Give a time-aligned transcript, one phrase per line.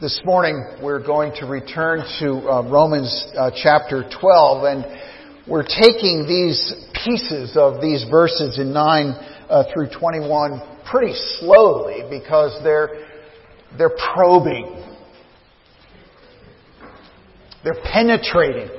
[0.00, 4.84] This morning we're going to return to uh, Romans uh, chapter 12 and
[5.48, 6.72] we're taking these
[7.04, 9.06] pieces of these verses in 9
[9.50, 13.08] uh, through 21 pretty slowly because they're,
[13.76, 14.84] they're probing.
[17.64, 18.70] They're penetrating.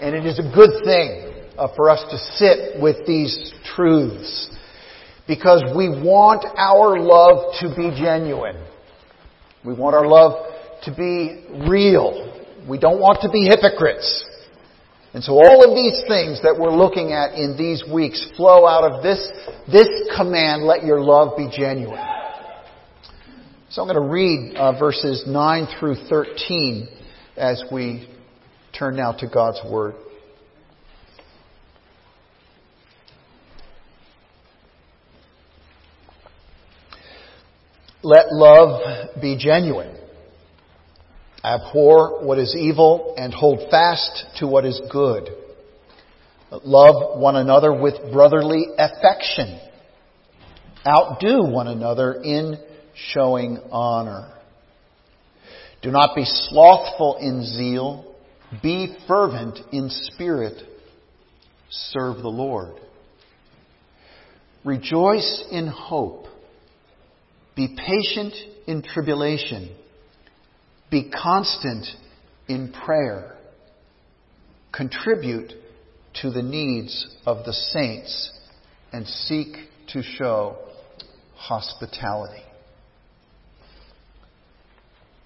[0.00, 4.50] And it is a good thing uh, for us to sit with these truths
[5.28, 8.56] because we want our love to be genuine.
[9.64, 10.46] We want our love
[10.84, 12.42] to be real.
[12.68, 14.24] We don't want to be hypocrites.
[15.14, 18.90] And so all of these things that we're looking at in these weeks flow out
[18.90, 19.28] of this,
[19.70, 22.00] this command, let your love be genuine.
[23.68, 26.88] So I'm going to read uh, verses 9 through 13
[27.36, 28.08] as we
[28.76, 29.94] turn now to God's Word.
[38.12, 39.96] Let love be genuine.
[41.42, 45.30] Abhor what is evil and hold fast to what is good.
[46.62, 49.58] Love one another with brotherly affection.
[50.86, 52.58] Outdo one another in
[52.94, 54.30] showing honor.
[55.80, 58.14] Do not be slothful in zeal.
[58.62, 60.62] Be fervent in spirit.
[61.70, 62.74] Serve the Lord.
[64.64, 66.26] Rejoice in hope.
[67.54, 68.34] Be patient
[68.66, 69.74] in tribulation.
[70.90, 71.86] Be constant
[72.48, 73.36] in prayer.
[74.72, 75.52] Contribute
[76.22, 78.38] to the needs of the saints
[78.92, 79.56] and seek
[79.88, 80.56] to show
[81.34, 82.42] hospitality.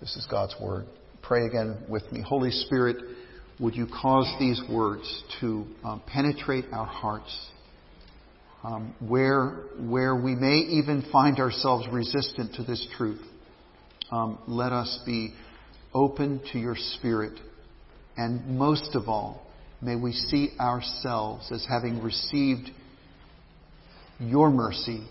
[0.01, 0.87] This is God's Word.
[1.23, 2.23] Pray again with me.
[2.23, 2.97] Holy Spirit,
[3.59, 7.35] would you cause these words to um, penetrate our hearts?
[8.67, 13.23] Um, where, where we may even find ourselves resistant to this truth,
[14.11, 15.35] um, let us be
[15.95, 17.39] open to your Spirit.
[18.17, 19.47] And most of all,
[19.81, 22.71] may we see ourselves as having received
[24.19, 25.07] your mercy,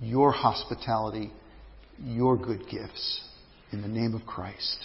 [0.00, 1.30] your hospitality,
[2.00, 3.22] your good gifts.
[3.70, 4.78] In the name of Christ.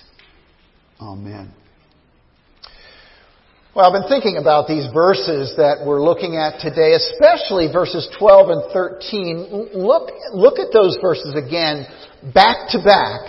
[0.99, 1.53] Amen.
[3.75, 8.49] Well, I've been thinking about these verses that we're looking at today, especially verses 12
[8.49, 9.69] and 13.
[9.73, 11.87] Look, look at those verses again,
[12.35, 13.25] back to back,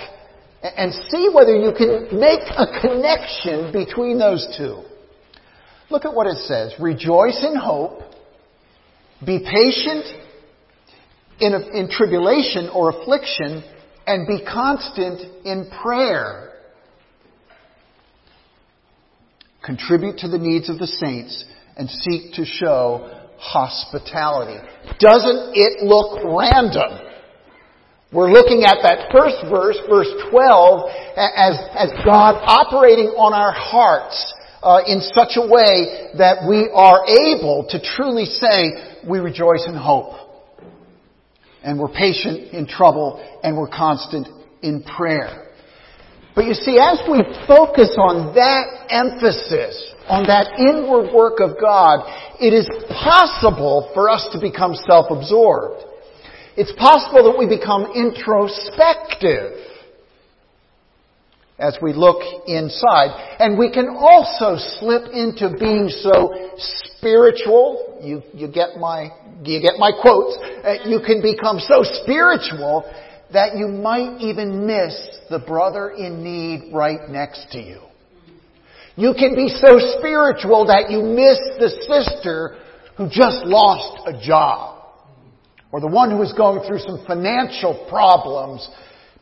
[0.61, 4.85] and see whether you can make a connection between those two.
[5.89, 6.75] Look at what it says.
[6.79, 8.03] Rejoice in hope.
[9.25, 10.05] Be patient
[11.41, 13.65] in, in tribulation or affliction,
[14.07, 16.54] and be constant in prayer.
[19.65, 21.45] Contribute to the needs of the saints,
[21.77, 24.59] and seek to show hospitality.
[25.01, 27.11] Doesn't it look random?
[28.13, 34.33] We're looking at that first verse, verse 12, as, as God operating on our hearts
[34.63, 39.75] uh, in such a way that we are able to truly say, we rejoice in
[39.75, 40.15] hope.
[41.65, 44.29] And we're patient in trouble, and we're constant
[44.63, 45.44] in prayer.
[46.35, 52.03] But you see, as we focus on that emphasis, on that inward work of God,
[52.41, 55.85] it is possible for us to become self-absorbed.
[56.57, 59.65] It's possible that we become introspective
[61.59, 63.37] as we look inside.
[63.39, 66.35] And we can also slip into being so
[66.99, 68.01] spiritual.
[68.03, 69.11] You, you get my,
[69.43, 70.37] you get my quotes.
[70.37, 72.83] Uh, you can become so spiritual
[73.33, 74.95] that you might even miss
[75.31, 77.81] the brother in need right next to you.
[78.97, 82.57] You can be so spiritual that you miss the sister
[82.97, 84.85] who just lost a job.
[85.73, 88.69] Or the one who is going through some financial problems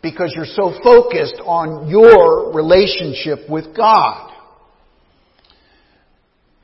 [0.03, 4.31] because you're so focused on your relationship with God.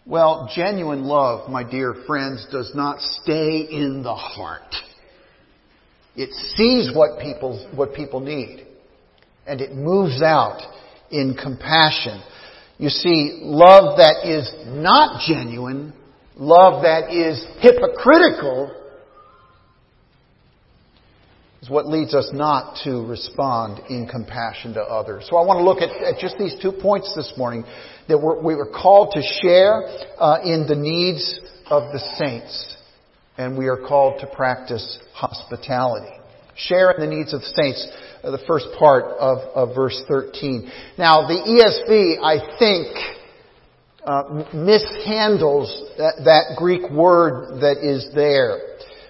[0.04, 4.74] Well, genuine love, my dear friends, does not stay in the heart.
[6.18, 8.66] It sees what people, what people need.
[9.46, 10.60] And it moves out
[11.12, 12.20] in compassion.
[12.76, 15.92] You see, love that is not genuine,
[16.36, 18.74] love that is hypocritical,
[21.62, 25.24] is what leads us not to respond in compassion to others.
[25.30, 27.64] So I want to look at, at just these two points this morning
[28.08, 29.82] that we're, we were called to share
[30.18, 31.38] uh, in the needs
[31.70, 32.74] of the saints
[33.38, 36.12] and we are called to practice hospitality.
[36.56, 37.88] Share in the needs of the saints,
[38.24, 40.70] uh, the first part of, of verse 13.
[40.98, 42.88] Now, the ESV, I think,
[44.04, 48.58] uh, mishandles that, that, Greek word that is there.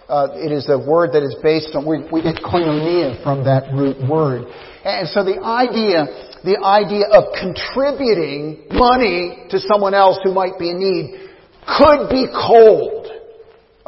[0.08, 3.72] Uh, it is a word that is based on, we, we get koinonia from that
[3.72, 4.44] root word.
[4.84, 6.04] And so the idea,
[6.44, 11.28] the idea of contributing money to someone else who might be in need
[11.64, 12.97] could be cold.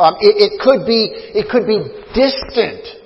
[0.00, 1.76] Um, it, it could be, it could be
[2.16, 3.00] distant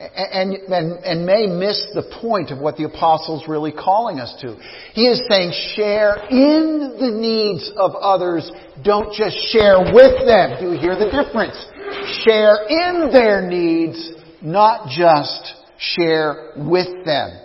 [0.00, 4.56] and, and, and may miss the point of what the apostle's really calling us to.
[4.92, 8.50] He is saying share in the needs of others.
[8.82, 10.60] Don't just share with them.
[10.60, 11.56] Do you hear the difference?
[12.24, 14.12] Share in their needs,
[14.42, 17.40] not just share with them.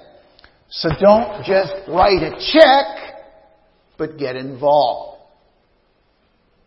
[0.70, 3.16] So don't just write a check,
[3.98, 5.15] but get involved.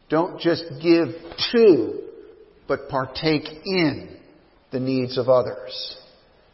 [0.09, 1.09] Don't just give
[1.53, 2.01] to,
[2.67, 4.17] but partake in
[4.73, 5.97] the needs of others.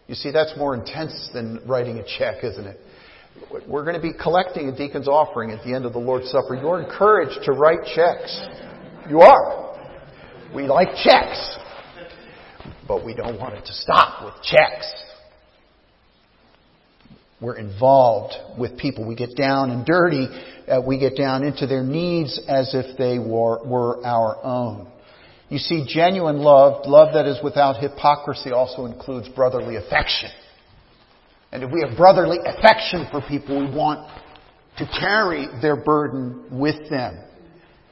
[0.07, 2.81] You see, that's more intense than writing a check, isn't it?
[3.67, 6.55] We're going to be collecting a deacon's offering at the end of the Lord's Supper.
[6.55, 8.41] You're encouraged to write checks.
[9.09, 9.77] You are.
[10.55, 11.59] We like checks.
[12.87, 14.93] But we don't want it to stop with checks.
[17.41, 19.07] We're involved with people.
[19.07, 20.29] We get down and dirty.
[20.67, 24.89] Uh, we get down into their needs as if they were, were our own.
[25.49, 30.31] You see, genuine love, love that is without hypocrisy, also includes brotherly affection.
[31.53, 34.11] And if we have brotherly affection for people, we want
[34.79, 37.23] to carry their burden with them.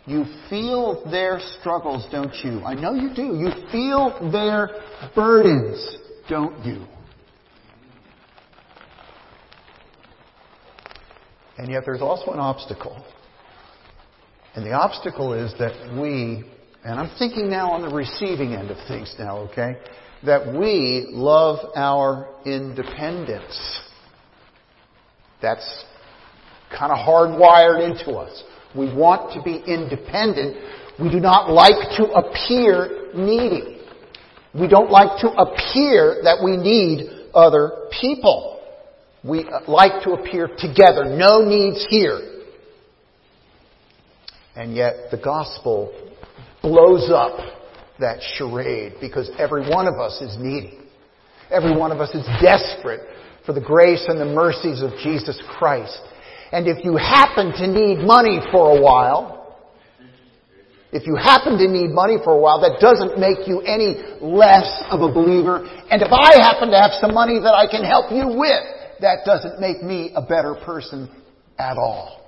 [0.06, 2.60] You feel their struggles, don't you?
[2.64, 3.36] I know you do.
[3.36, 4.70] You feel their
[5.14, 5.96] burdens,
[6.28, 6.84] don't you?
[11.62, 13.00] And yet there's also an obstacle.
[14.56, 16.42] And the obstacle is that we
[16.84, 19.76] and I'm thinking now on the receiving end of things now, okay?
[20.24, 23.80] That we love our independence.
[25.40, 25.84] That's
[26.76, 28.42] kind of hardwired into us.
[28.76, 30.56] We want to be independent.
[31.00, 33.82] We do not like to appear needy.
[34.52, 38.61] We don't like to appear that we need other people.
[39.24, 41.04] We like to appear together.
[41.04, 42.20] No needs here.
[44.56, 45.92] And yet the gospel
[46.60, 47.38] blows up
[48.00, 50.78] that charade because every one of us is needy.
[51.50, 53.00] Every one of us is desperate
[53.46, 56.00] for the grace and the mercies of Jesus Christ.
[56.50, 59.38] And if you happen to need money for a while,
[60.92, 64.68] if you happen to need money for a while, that doesn't make you any less
[64.90, 65.64] of a believer.
[65.88, 69.24] And if I happen to have some money that I can help you with, that
[69.24, 71.10] doesn't make me a better person
[71.58, 72.18] at all.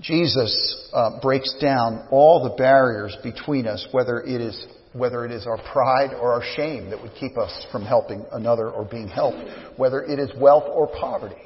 [0.00, 5.46] Jesus uh, breaks down all the barriers between us, whether it is whether it is
[5.46, 9.36] our pride or our shame that would keep us from helping another or being helped,
[9.76, 11.36] whether it is wealth or poverty.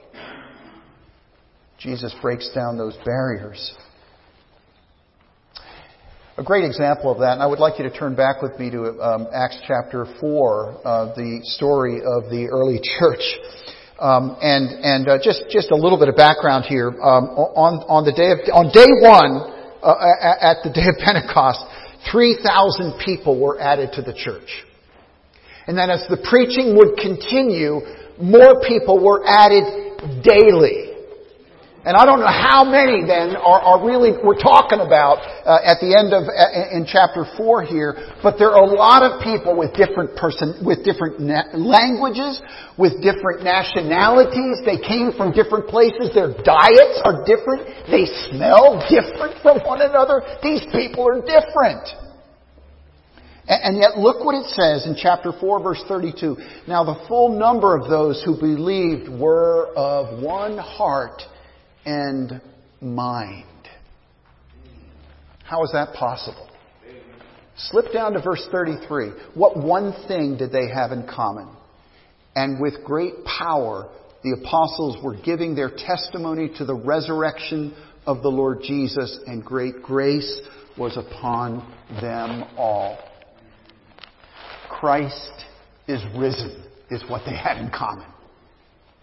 [1.79, 3.75] Jesus breaks down those barriers.
[6.41, 8.71] A great example of that, and I would like you to turn back with me
[8.71, 13.21] to um, Acts chapter 4, uh, the story of the early church.
[14.01, 16.89] Um, and and uh, just just a little bit of background here.
[16.97, 19.53] Um, on on the day of on day one
[19.85, 21.61] uh, at the day of Pentecost,
[22.11, 24.65] three thousand people were added to the church,
[25.69, 27.85] and then as the preaching would continue,
[28.17, 30.90] more people were added daily.
[31.81, 35.81] And I don't know how many then are, are really we're talking about uh, at
[35.81, 37.97] the end of uh, in chapter four here.
[38.21, 42.37] But there are a lot of people with different person with different na- languages,
[42.77, 44.61] with different nationalities.
[44.69, 46.13] They came from different places.
[46.13, 47.65] Their diets are different.
[47.89, 50.21] They smell different from one another.
[50.45, 51.89] These people are different.
[53.49, 56.37] And yet look what it says in chapter 4 verse 32.
[56.69, 61.25] Now the full number of those who believed were of one heart
[61.85, 62.41] and
[62.81, 63.45] mind.
[65.45, 66.49] How is that possible?
[67.57, 69.11] Slip down to verse 33.
[69.35, 71.49] What one thing did they have in common?
[72.35, 73.91] And with great power,
[74.23, 77.75] the apostles were giving their testimony to the resurrection
[78.07, 80.41] of the Lord Jesus, and great grace
[80.79, 81.59] was upon
[82.01, 82.99] them all.
[84.69, 85.45] Christ
[85.87, 88.10] is risen, is what they had in common.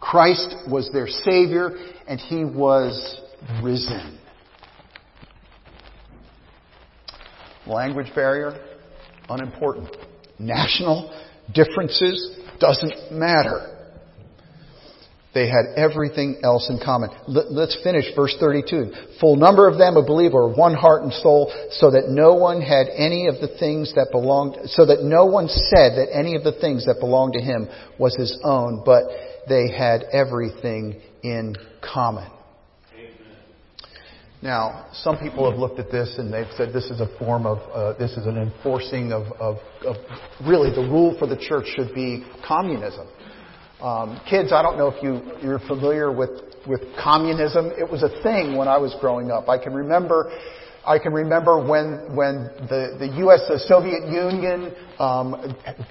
[0.09, 1.71] Christ was their Savior
[2.07, 3.19] and He was
[3.61, 4.19] risen.
[7.65, 8.57] Language barrier,
[9.29, 9.89] unimportant.
[10.39, 11.13] National
[11.53, 13.73] differences, doesn't matter.
[15.33, 17.09] They had everything else in common.
[17.27, 18.91] Let's finish verse 32.
[19.19, 22.87] Full number of them a believer, one heart and soul, so that no one had
[22.95, 26.53] any of the things that belonged, so that no one said that any of the
[26.53, 27.67] things that belonged to him
[27.99, 29.03] was his own, but
[29.47, 32.29] they had everything in common.
[34.41, 37.57] Now, some people have looked at this and they've said this is a form of,
[37.73, 39.95] uh, this is an enforcing of, of, of,
[40.45, 43.07] really the rule for the church should be communism.
[43.81, 46.29] Um, kids, I don't know if you, you're familiar with,
[46.67, 47.71] with communism.
[47.77, 49.49] It was a thing when I was growing up.
[49.49, 50.31] I can remember
[50.88, 53.44] I can remember when when the the U.S.
[53.51, 55.36] the Soviet Union um,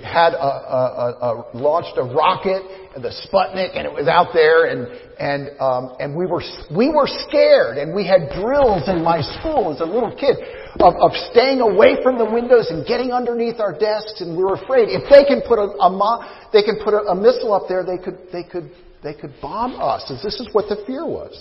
[0.00, 2.64] had a, a, a, launched a rocket,
[2.96, 4.88] the Sputnik, and it was out there, and
[5.20, 6.40] and um, and we were
[6.72, 10.40] we were scared, and we had drills in my school as a little kid
[10.80, 14.56] of, of staying away from the windows and getting underneath our desks, and we were
[14.56, 16.24] afraid if they can put a, a mo-
[16.56, 18.72] they can put a, a missile up there, they could they could
[19.04, 20.08] they could bomb us.
[20.24, 21.36] This is what the fear was.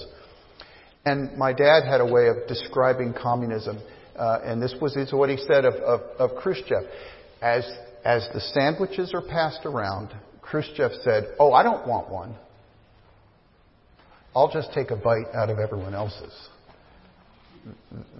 [1.05, 3.79] And my dad had a way of describing communism,
[4.17, 6.83] uh, and this was is what he said of, of, of Khrushchev.
[7.41, 7.63] As,
[8.03, 12.35] as the sandwiches are passed around, Khrushchev said, Oh, I don't want one.
[14.35, 16.33] I'll just take a bite out of everyone else's.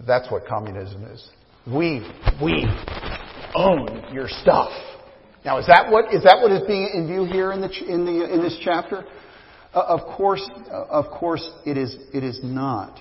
[0.07, 1.27] That's what communism is.
[1.67, 2.07] We,
[2.41, 2.65] we
[3.55, 4.71] own your stuff.
[5.43, 8.05] Now, is that what is that what is being in view here in the in
[8.05, 9.05] the in this chapter?
[9.75, 12.97] Uh, of course, uh, of course, it is, it is not.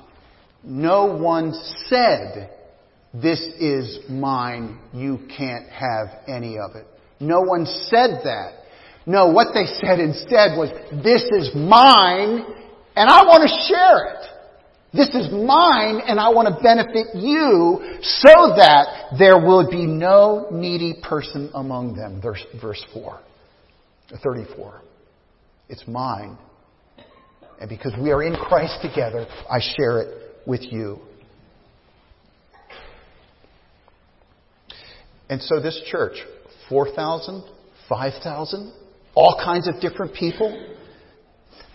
[0.65, 1.53] No one
[1.87, 2.51] said,
[3.15, 6.87] this is mine, you can't have any of it.
[7.21, 8.65] No one said that.
[9.07, 10.71] No, what they said instead was,
[11.05, 12.45] this is mine,
[12.97, 14.35] and I want to share it.
[14.93, 20.49] This is mine, and I want to benefit you so that there will be no
[20.51, 22.21] needy person among them.
[22.21, 23.21] Verse, verse 4.
[24.23, 24.81] 34.
[25.69, 26.39] It's mine,
[27.61, 30.99] and because we are in Christ together, I share it with you.
[35.29, 36.17] And so this church,
[36.69, 37.45] 4,000,
[37.89, 38.73] 5,000,
[39.15, 40.75] all kinds of different people,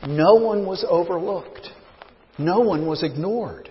[0.08, 1.68] no one was overlooked.
[2.38, 3.70] No one was ignored.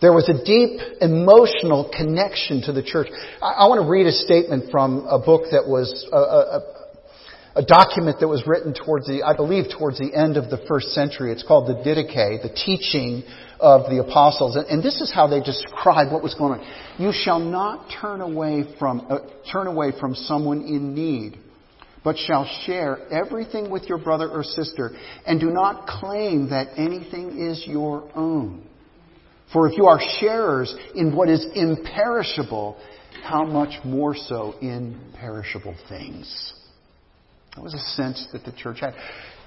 [0.00, 3.08] There was a deep emotional connection to the church.
[3.42, 6.79] I, I want to read a statement from a book that was a, a,
[7.56, 10.88] a document that was written towards the, I believe, towards the end of the first
[10.88, 11.32] century.
[11.32, 13.24] It's called the Didache, the teaching
[13.58, 14.56] of the apostles.
[14.56, 16.66] And, and this is how they describe what was going on.
[16.98, 19.18] You shall not turn away from, uh,
[19.52, 21.38] turn away from someone in need,
[22.04, 24.92] but shall share everything with your brother or sister,
[25.26, 28.66] and do not claim that anything is your own.
[29.52, 32.78] For if you are sharers in what is imperishable,
[33.24, 36.54] how much more so in perishable things?
[37.60, 38.94] That was a sense that the church had.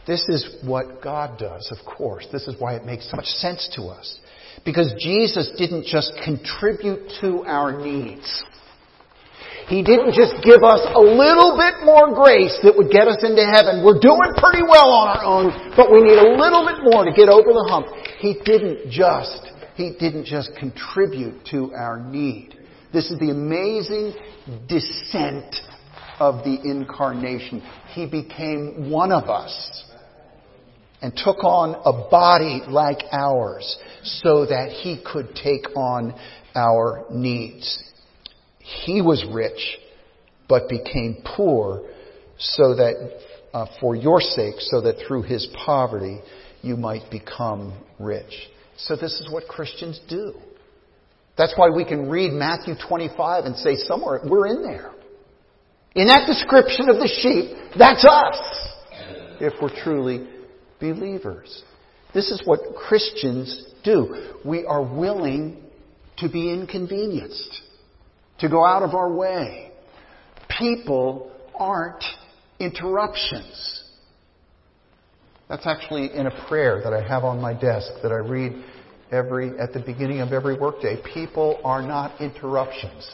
[0.05, 2.27] This is what God does, of course.
[2.31, 4.19] This is why it makes so much sense to us.
[4.63, 8.43] Because Jesus didn't just contribute to our needs.
[9.65, 13.41] He didn't just give us a little bit more grace that would get us into
[13.41, 13.81] heaven.
[13.83, 17.11] We're doing pretty well on our own, but we need a little bit more to
[17.17, 17.87] get over the hump.
[18.19, 19.41] He didn't just,
[19.73, 22.59] he didn't just contribute to our need.
[22.93, 24.13] This is the amazing
[24.69, 25.55] descent
[26.19, 27.61] of the incarnation.
[27.93, 29.85] He became one of us
[31.01, 36.15] and took on a body like ours so that he could take on
[36.55, 37.83] our needs.
[38.59, 39.77] He was rich,
[40.47, 41.83] but became poor
[42.37, 43.19] so that,
[43.53, 46.19] uh, for your sake, so that through his poverty
[46.61, 48.49] you might become rich.
[48.77, 50.33] So this is what Christians do.
[51.37, 54.92] That's why we can read Matthew 25 and say somewhere, we're in there.
[55.95, 58.39] In that description of the sheep, that's us.
[59.39, 60.27] If we're truly
[60.79, 61.63] believers.
[62.13, 64.33] This is what Christians do.
[64.45, 65.57] We are willing
[66.17, 67.61] to be inconvenienced,
[68.39, 69.71] to go out of our way.
[70.59, 72.03] People aren't
[72.59, 73.83] interruptions.
[75.49, 78.63] That's actually in a prayer that I have on my desk that I read
[79.11, 80.97] every at the beginning of every workday.
[81.13, 83.11] People are not interruptions.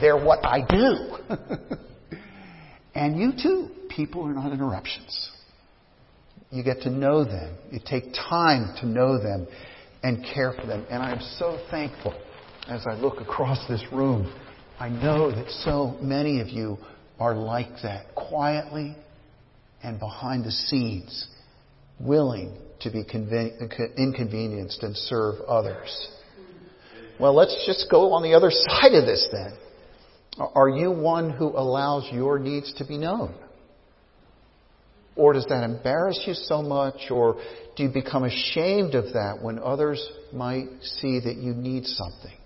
[0.00, 1.36] They're what I do.
[2.94, 3.68] and you too.
[3.88, 5.30] People are not interruptions.
[6.50, 7.56] You get to know them.
[7.70, 9.46] You take time to know them
[10.02, 10.86] and care for them.
[10.90, 12.14] And I'm so thankful
[12.68, 14.32] as I look across this room.
[14.78, 16.78] I know that so many of you
[17.18, 18.96] are like that, quietly
[19.82, 21.26] and behind the scenes,
[22.00, 26.10] willing to be inconvenienced and serve others.
[27.18, 29.52] Well, let's just go on the other side of this then.
[30.38, 33.34] Are you one who allows your needs to be known?
[35.16, 37.10] Or does that embarrass you so much?
[37.10, 37.40] Or
[37.76, 42.36] do you become ashamed of that when others might see that you need something?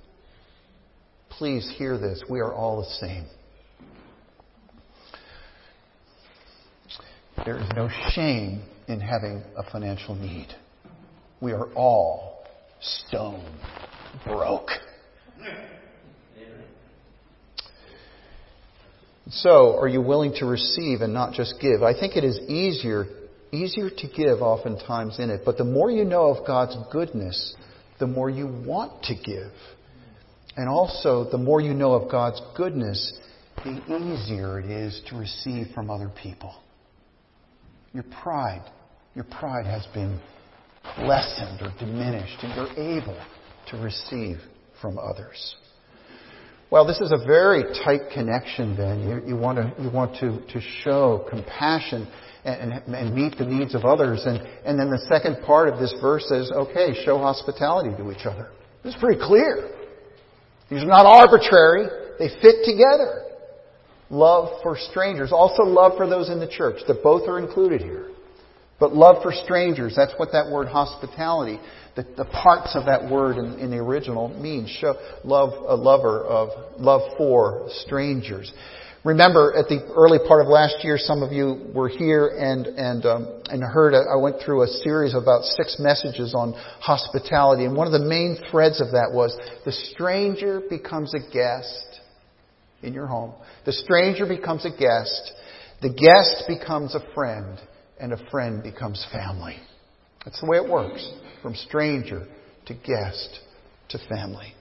[1.29, 2.23] Please hear this.
[2.31, 3.27] We are all the same.
[7.45, 10.49] There is no shame in having a financial need.
[11.41, 12.45] We are all
[12.81, 13.45] stone
[14.25, 14.71] broke.
[19.35, 21.83] So, are you willing to receive and not just give?
[21.83, 23.07] I think it is easier,
[23.51, 25.41] easier to give oftentimes in it.
[25.47, 27.57] But the more you know of God's goodness,
[27.99, 29.53] the more you want to give.
[30.55, 33.19] And also, the more you know of God's goodness,
[33.65, 36.55] the easier it is to receive from other people.
[37.95, 38.71] Your pride,
[39.15, 40.21] your pride has been
[40.99, 43.19] lessened or diminished, and you're able
[43.69, 44.37] to receive
[44.83, 45.57] from others.
[46.73, 49.07] Well, this is a very tight connection then.
[49.07, 52.11] You, you want, to, you want to, to show compassion
[52.47, 54.23] and, and, and, meet the needs of others.
[54.25, 58.25] And, and then the second part of this verse says, okay, show hospitality to each
[58.25, 58.49] other.
[58.85, 59.69] It's pretty clear.
[60.71, 61.89] These are not arbitrary.
[62.19, 63.27] They fit together.
[64.09, 65.31] Love for strangers.
[65.31, 66.81] Also love for those in the church.
[66.89, 68.09] That both are included here.
[68.81, 71.61] But love for strangers, that's what that word hospitality,
[71.95, 74.71] the, the parts of that word in, in the original means.
[74.81, 74.95] Show
[75.25, 78.51] love a lover of love for strangers.
[79.05, 83.05] Remember, at the early part of last year, some of you were here and and
[83.05, 83.95] um, and heard.
[83.95, 88.07] I went through a series of about six messages on hospitality, and one of the
[88.07, 92.01] main threads of that was the stranger becomes a guest
[92.83, 93.35] in your home.
[93.67, 95.33] The stranger becomes a guest.
[95.83, 97.59] The guest becomes a friend
[97.99, 99.57] and a friend becomes family.
[100.25, 101.09] That's the way it works
[101.43, 102.27] from stranger
[102.67, 103.41] to guest
[103.91, 104.55] to family.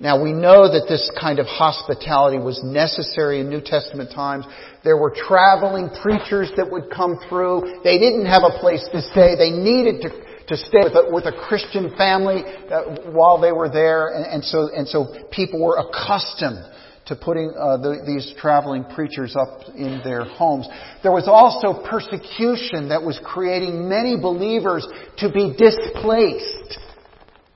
[0.00, 4.46] Now we know that this kind of hospitality was necessary in New Testament times.
[4.82, 7.84] There were traveling preachers that would come through.
[7.84, 9.36] They didn't have a place to stay.
[9.36, 12.40] They needed to, to stay with a, with a Christian family
[12.72, 14.16] uh, while they were there.
[14.16, 16.64] And, and, so, and so people were accustomed
[17.10, 20.68] to putting uh, the, these traveling preachers up in their homes.
[21.02, 24.86] There was also persecution that was creating many believers
[25.18, 26.78] to be displaced.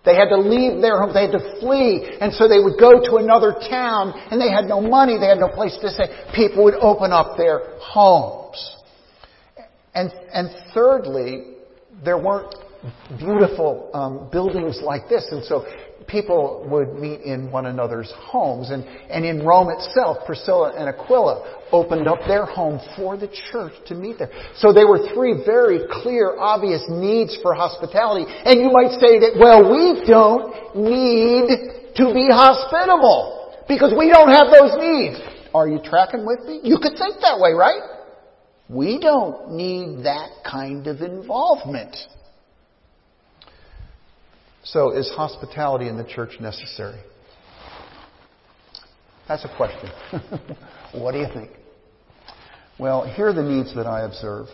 [0.05, 1.15] They had to leave their home.
[1.15, 2.19] They had to flee.
[2.21, 5.17] And so they would go to another town and they had no money.
[5.23, 6.11] They had no place to stay.
[6.35, 8.59] People would open up their homes.
[9.95, 11.55] And, and thirdly,
[12.05, 12.55] there weren't
[13.19, 15.25] beautiful um, buildings like this.
[15.31, 15.65] And so
[16.07, 18.71] people would meet in one another's homes.
[18.71, 23.73] And, and in Rome itself, Priscilla and Aquila opened up their home for the church
[23.87, 24.31] to meet there.
[24.57, 28.31] So there were three very clear, obvious needs for hospitality.
[28.45, 34.31] And you might say that, well, we don't need to be hospitable because we don't
[34.31, 35.21] have those needs.
[35.55, 36.61] Are you tracking with me?
[36.63, 37.83] You could think that way, right?
[38.69, 41.97] We don't need that kind of involvement.
[44.65, 47.01] So, is hospitality in the church necessary?
[49.29, 49.91] That's a question.
[51.01, 51.51] what do you think?
[52.79, 54.47] Well, here are the needs that I observe.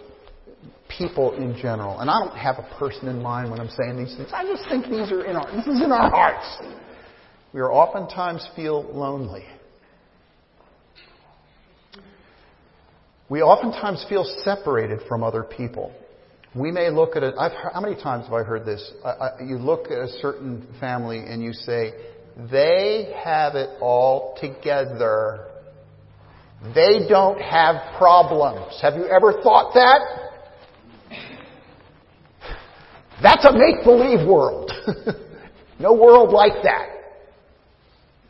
[0.89, 4.15] People in general, and I don't have a person in mind when I'm saying these
[4.17, 4.29] things.
[4.33, 6.59] I just think these are in our this is in our hearts.
[7.55, 9.45] We are oftentimes feel lonely.
[13.29, 15.93] We oftentimes feel separated from other people.
[16.55, 17.35] We may look at it.
[17.39, 18.91] I've, how many times have I heard this?
[19.05, 21.93] I, I, you look at a certain family and you say,
[22.51, 25.47] they have it all together.
[26.75, 28.79] They don't have problems.
[28.83, 30.01] Have you ever thought that?
[33.23, 34.73] That's a make believe world.
[35.79, 36.89] no world like that.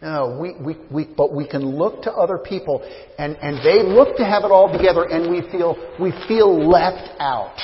[0.03, 2.83] No, we, we, we, but we can look to other people
[3.19, 7.11] and, and they look to have it all together and we feel, we feel left
[7.19, 7.57] out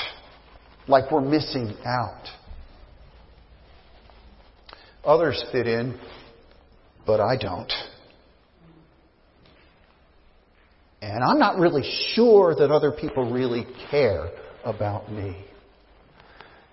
[0.88, 2.24] like we're missing out.
[5.04, 5.98] Others fit in,
[7.06, 7.72] but I don't.
[11.02, 14.30] And I'm not really sure that other people really care
[14.64, 15.36] about me.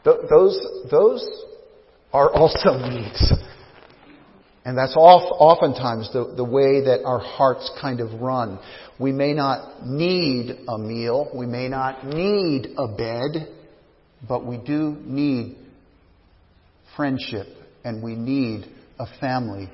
[0.04, 1.28] Th- those, those
[2.12, 3.34] are also needs.
[4.65, 8.60] And that's oftentimes the, the way that our hearts kind of run.
[8.97, 11.30] We may not need a meal.
[11.36, 13.49] We may not need a bed.
[14.28, 15.58] But we do need
[16.96, 17.48] friendship
[17.84, 18.66] and we need
[19.00, 19.70] a family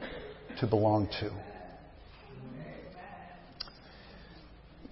[0.59, 1.31] to belong to.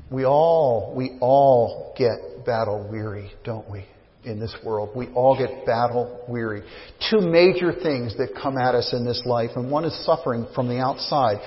[0.09, 3.85] We all, we all get battle weary, don't we?
[4.23, 6.61] In this world, we all get battle weary.
[7.09, 10.67] Two major things that come at us in this life, and one is suffering from
[10.67, 11.37] the outside.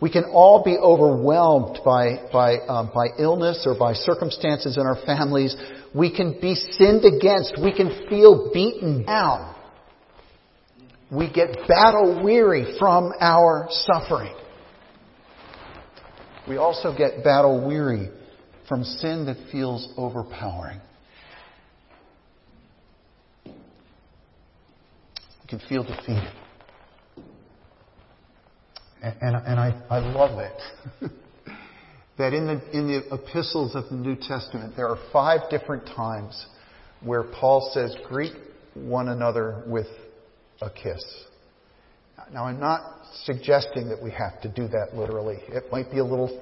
[0.00, 4.98] We can all be overwhelmed by, by, um, by illness or by circumstances in our
[5.06, 5.56] families.
[5.94, 7.54] We can be sinned against.
[7.62, 9.54] We can feel beaten down.
[11.10, 14.34] We get battle weary from our suffering.
[16.48, 18.10] We also get battle weary
[18.68, 20.80] from sin that feels overpowering.
[23.46, 23.52] We
[25.48, 26.32] can feel defeated.
[29.00, 31.10] And, and, and I, I love it.
[32.18, 36.46] that in the, in the epistles of the New Testament, there are five different times
[37.02, 38.32] where Paul says, greet
[38.74, 39.86] one another with
[40.60, 41.04] a kiss.
[42.32, 42.80] Now, I'm not
[43.24, 45.38] suggesting that we have to do that literally.
[45.48, 46.40] It might be a little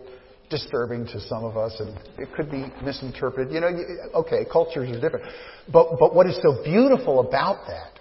[0.48, 3.52] disturbing to some of us, and it could be misinterpreted.
[3.52, 3.70] You know,
[4.14, 5.26] okay, cultures are different.
[5.72, 7.98] But, but what is so beautiful about that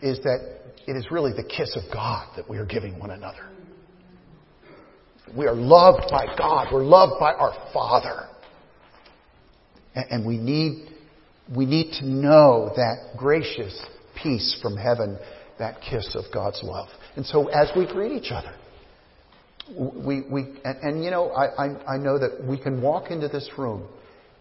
[0.00, 3.48] is that it is really the kiss of God that we are giving one another.
[5.36, 6.68] We are loved by God.
[6.72, 8.28] We're loved by our Father.
[9.94, 10.88] And, we need,
[11.54, 13.78] we need to know that gracious
[14.22, 15.18] peace from heaven,
[15.58, 16.88] that kiss of God's love.
[17.16, 18.54] And so as we greet each other,
[19.76, 23.28] we, we and, and you know, I, I, I know that we can walk into
[23.28, 23.86] this room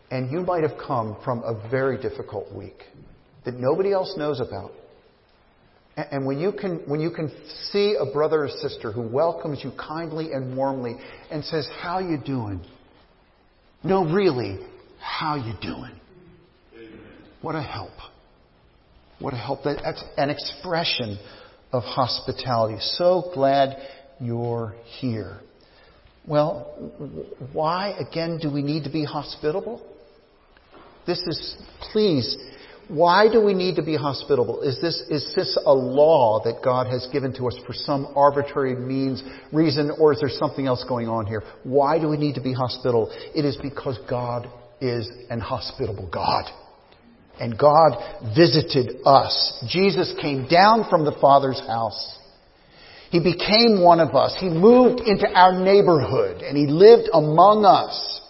[0.09, 2.83] and you might have come from a very difficult week
[3.45, 4.71] that nobody else knows about.
[5.97, 7.31] And when you can, when you can
[7.71, 10.95] see a brother or sister who welcomes you kindly and warmly
[11.29, 12.61] and says, how you doing?
[13.83, 14.59] No, really,
[14.99, 15.91] how you doing?
[17.41, 17.91] What a help.
[19.19, 19.63] What a help.
[19.63, 21.19] That's an expression
[21.73, 22.77] of hospitality.
[22.79, 23.75] So glad
[24.19, 25.39] you're here.
[26.27, 26.91] Well,
[27.51, 29.81] why again do we need to be hospitable?
[31.07, 31.55] This is,
[31.91, 32.37] please,
[32.91, 34.61] why do we need to be hospitable?
[34.61, 38.75] Is this, is this a law that God has given to us for some arbitrary
[38.75, 39.23] means,
[39.53, 41.41] reason, or is there something else going on here?
[41.63, 43.09] Why do we need to be hospitable?
[43.33, 44.49] It is because God
[44.81, 46.45] is an hospitable God.
[47.39, 47.93] And God
[48.35, 49.63] visited us.
[49.69, 52.17] Jesus came down from the Father's house.
[53.09, 54.35] He became one of us.
[54.37, 58.20] He moved into our neighborhood and He lived among us.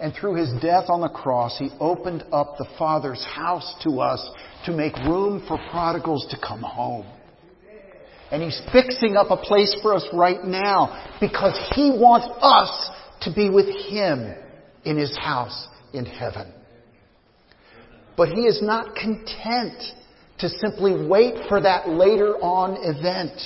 [0.00, 4.26] And through His death on the cross, He opened up the Father's house to us
[4.64, 7.06] to make room for prodigals to come home.
[8.32, 12.90] And He's fixing up a place for us right now because He wants us
[13.22, 14.34] to be with Him
[14.84, 16.50] in His house in heaven.
[18.16, 19.82] But He is not content
[20.38, 23.38] to simply wait for that later on event.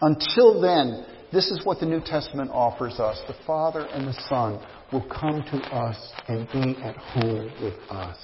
[0.00, 3.20] Until then, this is what the New Testament offers us.
[3.28, 4.60] The Father and the Son
[4.92, 5.96] will come to us
[6.28, 8.16] and be at home with us.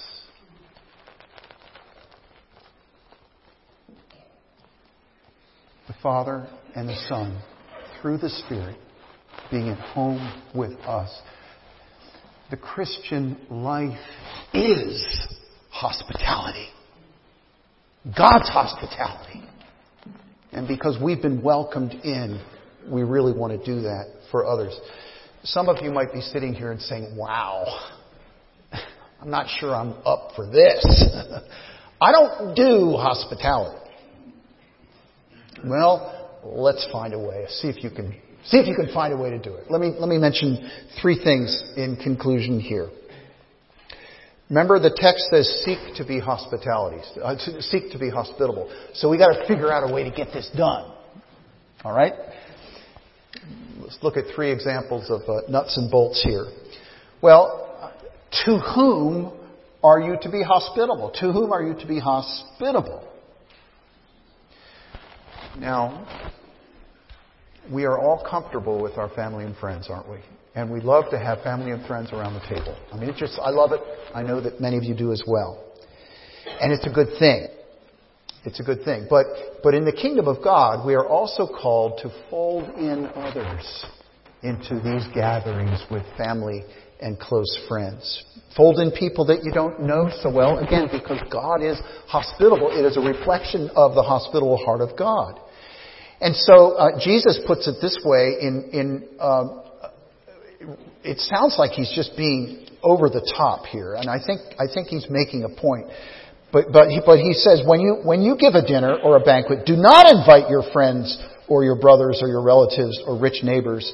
[5.87, 7.41] The Father and the Son,
[8.01, 8.77] through the Spirit,
[9.51, 11.21] being at home with us.
[12.49, 13.97] The Christian life
[14.53, 15.05] is
[15.69, 16.67] hospitality.
[18.05, 19.43] God's hospitality.
[20.51, 22.43] And because we've been welcomed in,
[22.89, 24.79] we really want to do that for others.
[25.45, 27.65] Some of you might be sitting here and saying, wow,
[29.21, 30.83] I'm not sure I'm up for this.
[32.01, 33.79] I don't do hospitality.
[35.63, 37.45] Well, let's find a way.
[37.47, 39.69] See if you can, see if you can find a way to do it.
[39.69, 40.67] Let me, let me mention
[40.99, 42.89] three things in conclusion here.
[44.49, 48.71] Remember the text says seek to be hospitality, uh, seek to be hospitable.
[48.93, 50.91] So we got to figure out a way to get this done.
[51.83, 52.13] All right?
[53.85, 56.47] Let's look at three examples of uh, nuts and bolts here.
[57.21, 57.93] Well,
[58.45, 59.31] to whom
[59.83, 61.11] are you to be hospitable?
[61.19, 63.07] To whom are you to be hospitable?
[65.59, 66.07] Now,
[67.71, 70.17] we are all comfortable with our family and friends, aren't we?
[70.55, 72.75] And we love to have family and friends around the table.
[72.91, 73.81] I mean, it's just, I love it.
[74.15, 75.63] I know that many of you do as well.
[76.59, 77.49] And it's a good thing.
[78.45, 79.07] It's a good thing.
[79.09, 79.25] But,
[79.63, 83.85] but in the kingdom of God, we are also called to fold in others
[84.43, 86.63] into these gatherings with family
[87.01, 88.23] and close friends.
[88.55, 92.69] Fold in people that you don't know so well, again, because God is hospitable.
[92.71, 95.39] It is a reflection of the hospitable heart of God.
[96.21, 99.63] And so uh, Jesus puts it this way in, in um,
[101.03, 104.87] it sounds like he's just being over the top here, and I think I think
[104.87, 105.87] he's making a point.
[106.55, 109.19] But but he, but he says when you when you give a dinner or a
[109.19, 113.91] banquet, do not invite your friends or your brothers or your relatives or rich neighbors.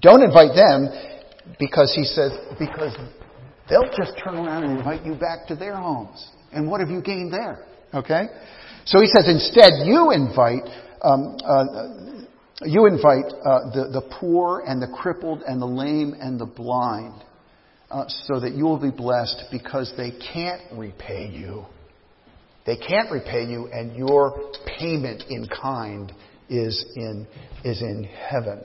[0.00, 0.88] Don't invite them
[1.60, 2.96] because he says because
[3.68, 6.30] they'll just turn around and invite you back to their homes.
[6.50, 7.66] And what have you gained there?
[7.92, 8.24] Okay?
[8.86, 10.64] So he says instead you invite
[11.02, 11.64] um, uh,
[12.64, 17.22] you invite uh, the, the poor and the crippled and the lame and the blind
[17.94, 21.64] uh, so that you will be blessed because they can't repay you.
[22.66, 26.12] They can't repay you, and your payment in kind
[26.48, 27.24] is in,
[27.62, 28.62] is in heaven.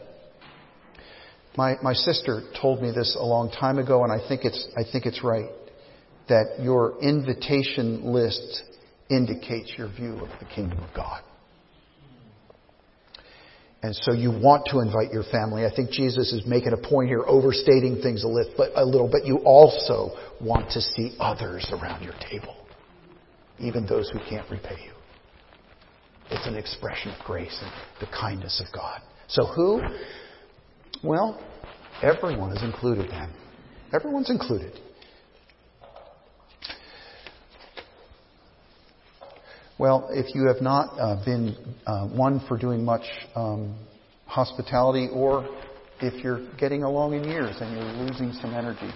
[1.56, 4.82] My, my sister told me this a long time ago, and I think it's, I
[4.90, 5.50] think it's right
[6.28, 8.64] that your invitation list
[9.12, 11.22] indicates your view of the kingdom of God.
[13.82, 15.66] And so you want to invite your family.
[15.66, 19.08] I think Jesus is making a point here, overstating things a little, but, a little,
[19.10, 20.12] but you also
[20.42, 22.58] want to see others around your table,
[23.58, 24.92] even those who can't repay you.
[26.30, 29.02] It's an expression of grace and the kindness of God.
[29.28, 29.82] So who?
[31.02, 31.42] Well,
[32.04, 33.32] everyone is included then.
[33.94, 34.78] Everyone's included.
[39.80, 41.56] Well, if you have not uh, been
[41.88, 43.80] uh, one for doing much um,
[44.26, 45.48] hospitality, or
[46.02, 48.92] if you're getting along in years and you're losing some energy,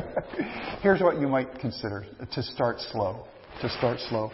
[0.82, 3.26] here's what you might consider to start slow.
[3.60, 4.32] To start slow.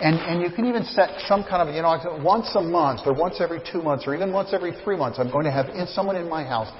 [0.00, 3.12] And, and you can even set some kind of, you know, once a month or
[3.12, 6.16] once every two months or even once every three months, I'm going to have someone
[6.16, 6.72] in my house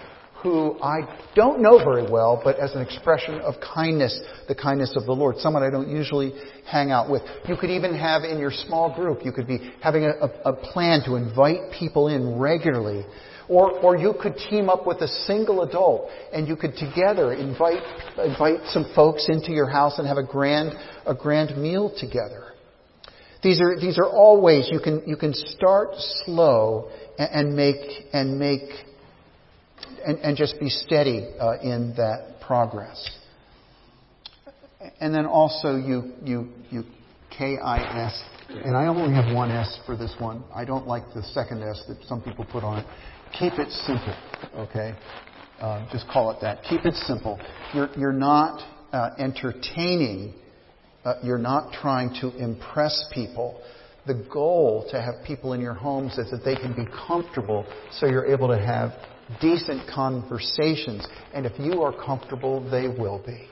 [0.42, 1.00] who I
[1.35, 5.38] don't know very well, but as an expression of kindness, the kindness of the Lord,
[5.38, 6.33] someone I don't usually
[6.68, 7.22] hang out with.
[7.48, 11.02] You could even have in your small group, you could be having a, a, plan
[11.07, 13.05] to invite people in regularly.
[13.48, 17.83] Or, or you could team up with a single adult and you could together invite,
[18.18, 20.72] invite some folks into your house and have a grand,
[21.07, 22.52] a grand meal together.
[23.42, 25.90] These are, these are all ways you can, you can start
[26.24, 28.70] slow and, and make, and make
[30.04, 33.10] and, and just be steady uh, in that progress.
[35.00, 36.84] And then also you, you, you
[37.36, 38.22] K-I-S,
[38.64, 40.44] and I only have one S for this one.
[40.54, 42.86] I don't like the second S that some people put on it.
[43.38, 44.16] Keep it simple,
[44.56, 44.94] okay?
[45.60, 46.62] Uh, just call it that.
[46.64, 47.40] Keep it simple.
[47.72, 48.60] You're, you're not
[48.92, 50.34] uh, entertaining.
[51.04, 53.62] Uh, you're not trying to impress people.
[54.06, 58.06] The goal to have people in your homes is that they can be comfortable so
[58.06, 58.92] you're able to have
[59.40, 61.06] decent conversations.
[61.35, 63.48] And if you are comfortable, they will be.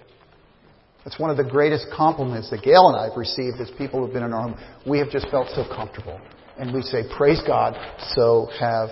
[1.04, 4.12] That's one of the greatest compliments that Gail and I have received as people who've
[4.12, 4.58] been in our home.
[4.86, 6.20] We have just felt so comfortable.
[6.58, 7.74] And we say, praise God,
[8.14, 8.90] so have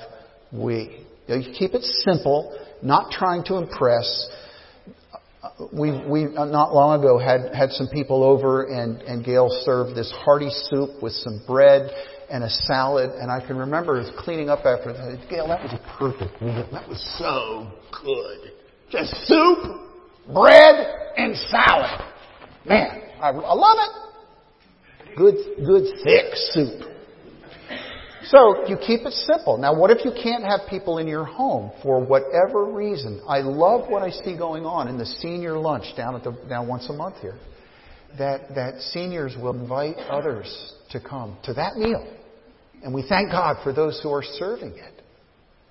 [0.50, 1.04] we.
[1.26, 4.30] You know keep it simple, not trying to impress.
[5.72, 9.96] We, we uh, not long ago had, had some people over and, and Gail served
[9.96, 11.90] this hearty soup with some bread
[12.30, 15.26] and a salad, and I can remember cleaning up after that.
[15.30, 16.68] Gail, that was perfect meal.
[16.72, 17.70] That was so
[18.02, 18.52] good.
[18.90, 19.80] Just soup,
[20.32, 22.00] bread, and salad.
[22.66, 25.16] Man, I, I love it.
[25.16, 26.97] Good, good thick soup.
[28.24, 29.58] So you keep it simple.
[29.58, 33.22] Now, what if you can't have people in your home for whatever reason?
[33.28, 36.66] I love what I see going on in the senior lunch down at the down
[36.66, 37.38] once a month here.
[38.18, 42.06] That that seniors will invite others to come to that meal.
[42.82, 45.02] And we thank God for those who are serving it.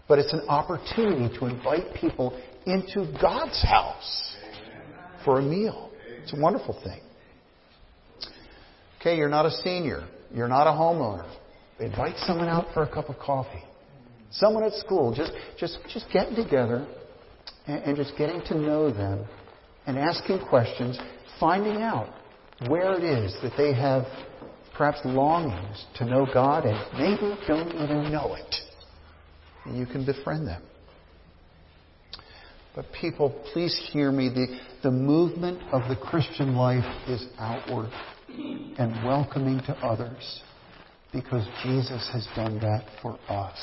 [0.08, 4.36] But it's an opportunity to invite people into God's house
[5.26, 5.92] for a meal.
[6.24, 7.02] It's a wonderful thing.
[9.02, 10.08] Okay, you're not a senior.
[10.34, 11.30] You're not a homeowner.
[11.80, 13.64] Invite someone out for a cup of coffee.
[14.32, 15.14] Someone at school.
[15.14, 16.88] Just, just, just getting together
[17.68, 19.26] and, and just getting to know them
[19.86, 21.00] and asking questions,
[21.40, 22.10] finding out
[22.68, 24.04] where it is that they have
[24.76, 28.56] perhaps longings to know God and maybe don't even know it.
[29.72, 30.62] You can befriend them.
[32.76, 34.30] But people, please hear me.
[34.30, 37.90] The, the movement of the Christian life is outward
[38.30, 40.42] and welcoming to others
[41.14, 43.58] because Jesus has done that for us.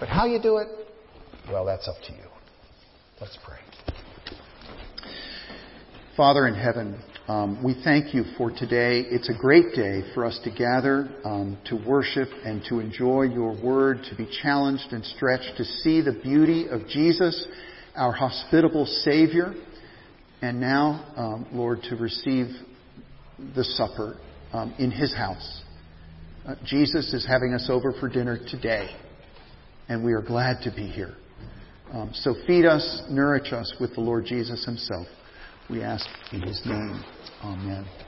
[0.00, 0.68] But how you do it,
[1.50, 2.28] well, that's up to you.
[3.20, 3.58] Let's pray.
[6.16, 9.00] Father in heaven, um, we thank you for today.
[9.00, 13.60] It's a great day for us to gather, um, to worship, and to enjoy your
[13.60, 17.46] word, to be challenged and stretched, to see the beauty of Jesus,
[17.96, 19.54] our hospitable Savior,
[20.42, 22.48] and now, um, Lord, to receive
[23.56, 24.16] the supper
[24.54, 25.62] um, in His house.
[26.46, 28.88] Uh, Jesus is having us over for dinner today,
[29.88, 31.14] and we are glad to be here.
[31.92, 35.06] Um, so feed us, nourish us with the Lord Jesus Himself.
[35.68, 37.02] We ask in His name.
[37.42, 38.03] Amen.